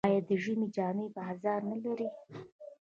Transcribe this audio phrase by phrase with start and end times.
[0.07, 2.07] آیا د ژمي جامې بازار نلري؟